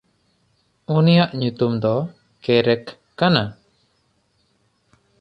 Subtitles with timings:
[0.95, 1.95] ᱩᱱᱤᱭᱟᱜ ᱧᱩᱛᱩᱢ ᱫᱚ
[2.43, 2.85] ᱠᱮᱨᱮᱠ
[3.19, 3.43] ᱠᱟᱱᱟ᱾